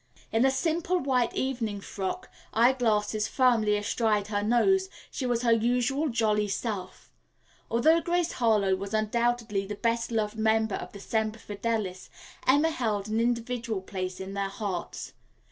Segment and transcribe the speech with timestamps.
[0.31, 5.51] In a simple white evening frock, eye glasses firmly astride her nose, she was her
[5.51, 7.11] usual jolly self.
[7.69, 12.09] Although Grace Harlowe was undoubtedly the best loved member of Semper Fidelis,
[12.47, 15.13] Emma held an individual place in their hearts.